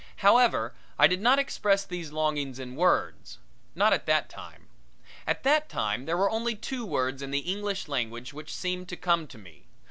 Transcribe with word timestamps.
However, 0.25 0.73
I 0.97 1.05
did 1.05 1.21
not 1.21 1.37
express 1.37 1.85
these 1.85 2.11
longings 2.11 2.57
in 2.57 2.75
words 2.75 3.37
not 3.75 3.93
at 3.93 4.07
that 4.07 4.31
time. 4.31 4.67
At 5.27 5.43
that 5.43 5.69
time 5.69 6.05
there 6.05 6.17
were 6.17 6.31
only 6.31 6.55
two 6.55 6.87
words 6.87 7.21
in 7.21 7.29
the 7.29 7.45
English 7.53 7.87
language 7.87 8.33
which 8.33 8.51
seemed 8.51 8.89
to 8.89 8.97
come 8.97 9.27
to 9.27 9.37
me. 9.37 9.67